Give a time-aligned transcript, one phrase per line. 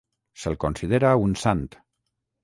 [0.43, 1.61] Se'l considera un sant.